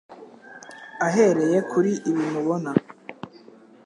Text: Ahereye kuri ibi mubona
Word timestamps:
Ahereye 1.07 1.57
kuri 1.71 1.91
ibi 2.09 2.23
mubona 2.31 2.71